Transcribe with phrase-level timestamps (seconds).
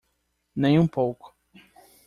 [0.55, 1.31] Nem um pouco.